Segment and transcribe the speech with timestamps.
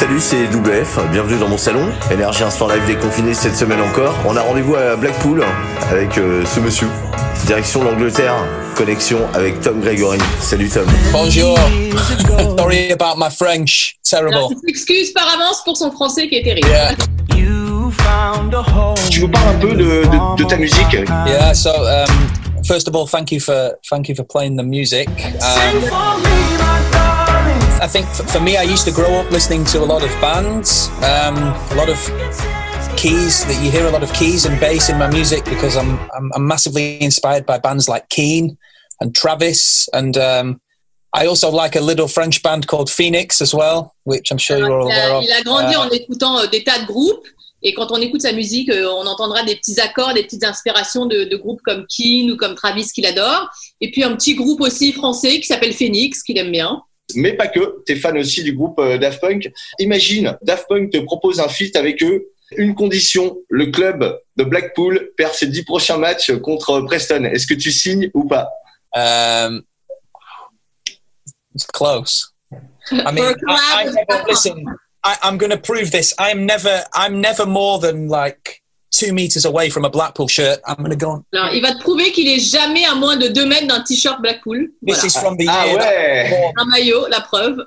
[0.00, 1.86] Salut, c'est WF, bienvenue dans mon salon.
[2.10, 4.14] Énergie Instant Live déconfiné cette semaine encore.
[4.26, 5.44] On a rendez-vous à Blackpool
[5.90, 6.88] avec euh, ce monsieur.
[7.44, 10.16] Direction l'Angleterre, connexion avec Tom Gregory.
[10.40, 10.86] Salut Tom.
[11.12, 11.54] Bonjour.
[12.56, 13.98] Sorry about my French.
[14.02, 14.56] Terrible.
[14.66, 16.68] Excuse par avance pour son français qui est terrible.
[16.68, 16.94] Yeah.
[17.34, 20.92] Tu nous parles un peu de, de, de ta musique?
[21.26, 21.52] Yeah.
[21.52, 22.06] So, um,
[22.66, 25.10] first of all, thank you for thank you for playing the music.
[25.42, 26.29] Um,
[27.80, 30.88] I think for me, I used to grow up listening to a lot of bands,
[30.98, 31.36] um,
[31.72, 31.96] a lot of
[32.96, 33.46] keys.
[33.46, 36.30] That you hear a lot of keys and bass in my music because I'm I'm,
[36.34, 38.58] I'm massively inspired by bands like Keen
[39.00, 40.60] and Travis, and um,
[41.14, 44.78] I also like a little French band called Phoenix as well, which I'm sure you're
[44.78, 45.24] all aware of.
[45.24, 47.26] il a grandi Uh, en écoutant euh, des tas de groupes.
[47.62, 51.04] Et quand on écoute sa musique, euh, on entendra des petits accords, des petites inspirations
[51.06, 53.48] de, de groupes comme Keen ou comme Travis qu'il adore.
[53.80, 56.82] Et puis un petit groupe aussi français qui s'appelle Phoenix, qu'il aime bien.
[57.16, 59.50] Mais pas que, t'es fan aussi du groupe euh, Daft Punk.
[59.78, 62.28] Imagine, Daft Punk te propose un feat avec eux.
[62.56, 67.24] Une condition, le club de Blackpool perd ses dix prochains matchs contre Preston.
[67.24, 68.48] Est-ce que tu signes ou pas?
[68.96, 69.62] Um,
[71.54, 72.32] it's close.
[72.90, 74.64] I mean, I, I never, listen.
[75.04, 76.12] I, I'm going to prove this.
[76.18, 80.58] I'm never, I'm never more than like two meters away from a Blackpool shirt.
[80.66, 81.10] I'm going to go.
[81.12, 81.24] On.
[81.38, 84.20] Alors, il va te prouver qu'il est jamais à moins de 2 mètres d'un t-shirt
[84.20, 84.70] Blackpool.
[84.86, 85.06] This Voilà.
[85.06, 85.78] is from the Ah year.
[85.78, 86.52] that ouais.
[86.58, 87.58] Un maillot, la preuve.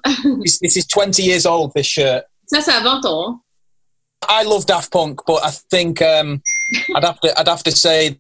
[0.44, 1.72] This, this is 20 years old.
[1.74, 2.26] This shirt.
[2.48, 3.28] Ça, ça a 20 ans.
[3.30, 3.40] hein.
[4.30, 6.42] I love Daft Punk, but I think um,
[6.96, 8.18] I'd have to, I'd have to say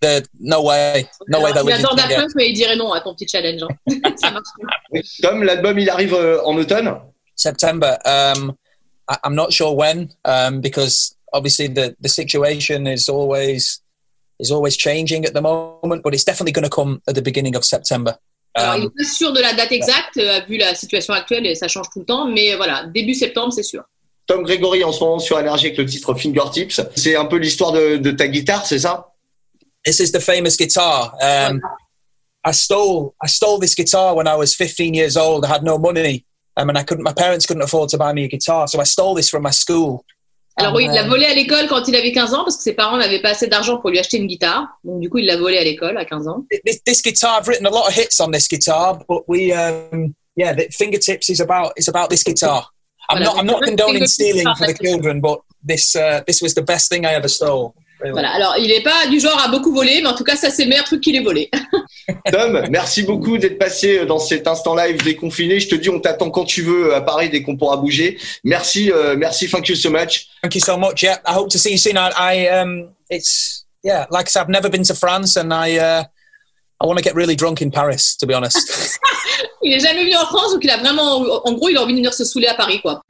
[0.00, 2.16] that no way, no way Alors, il adore losing Daft.
[2.20, 3.62] Punk, mais il dirait non à ton petit challenge.
[3.62, 3.94] hein.
[4.16, 5.00] ça marche pas.
[5.22, 6.94] Tom, l'album il arrive euh, en automne
[7.34, 7.96] September.
[8.04, 8.52] Um,
[9.08, 13.82] I, I'm not sure when, um, because obviously the, the situation is always
[14.38, 16.02] is always changing at the moment.
[16.02, 18.16] But it's definitely going to come at the beginning of September.
[18.54, 21.46] Alors, il Um, n'est pas sûr de la date exacte, euh, vu la situation actuelle,
[21.46, 22.26] et ça change tout le temps.
[22.26, 23.84] Mais voilà, début septembre, c'est sûr.
[24.26, 26.80] Tom Gregory en ce moment sur Énergie avec le titre Fingertips.
[26.96, 29.10] C'est un peu l'histoire de, de ta guitare, c'est ça
[29.84, 31.14] this is the famous guitar.
[31.20, 31.60] Um,
[32.44, 35.44] I stole I stole this guitar when I was 15 years old.
[35.44, 36.24] I had no money,
[36.56, 37.04] um, and I couldn't.
[37.04, 39.50] My parents couldn't afford to buy me a guitar, so I stole this from my
[39.50, 40.04] school.
[40.60, 42.74] Alors oui, il l'a volé à l'école quand il avait 15 ans parce que ses
[42.74, 44.66] parents n'avaient pas assez d'argent pour lui acheter une guitare.
[44.84, 46.44] Donc du coup, il l'a volé à l'école à 15 ans.
[46.64, 50.14] this, this guitar i've written a lot of hits on this guitar but we um
[50.36, 52.66] yeah the fingertips is about it's about this guitar.
[53.08, 56.54] I'm Voilà, not i'm not condoning stealing for the children but this uh, this was
[56.54, 57.74] the best thing i ever stole
[58.12, 58.30] Voilà.
[58.30, 60.64] Alors, il n'est pas du genre à beaucoup voler, mais en tout cas, ça, c'est
[60.64, 61.50] le meilleur truc qu'il ait volé.
[62.32, 65.60] Tom, merci beaucoup d'être passé dans cet instant live déconfiné.
[65.60, 68.18] Je te dis, on t'attend quand tu veux à Paris dès qu'on pourra bouger.
[68.44, 70.28] Merci, euh, merci, thank you so much.
[70.42, 73.66] thank you so much yeah i hope to see you soon i, I um it's
[73.82, 76.04] yeah like i said i've never been to france and i uh
[76.80, 78.58] i want to get really drunk in paris to be honest
[79.62, 81.92] Il n'est jamais venu en France, donc il a vraiment, en gros, il a envie
[81.92, 83.02] de venir se saouler à Paris, quoi.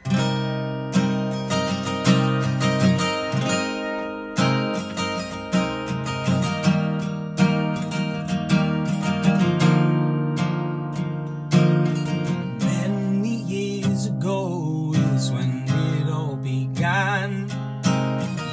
[15.29, 17.49] Ago when it all began.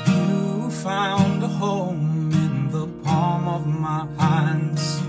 [0.08, 5.02] You found a home in the palm of my hands.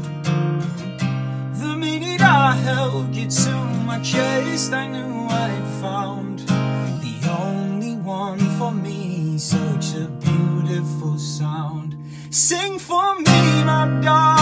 [1.61, 3.53] The minute I held you to
[3.87, 9.39] my chest, I knew I'd found the only one for me.
[9.39, 11.97] Such a beautiful sound.
[12.31, 14.38] Sing for me, my darling.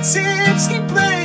[0.00, 1.17] It's keep playing.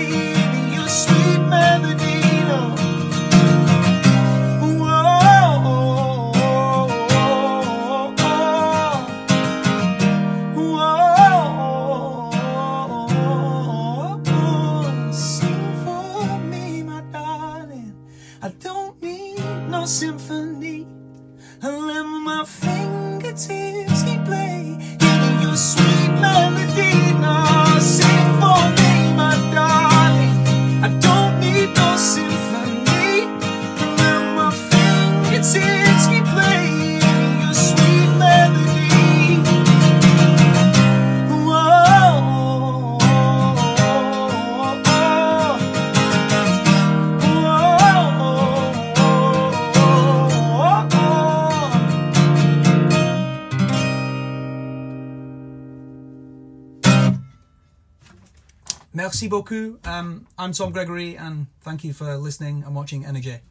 [58.94, 59.80] Merci beaucoup.
[59.86, 63.42] Um, I'm Tom Gregory, and thank you for listening and watching NJ.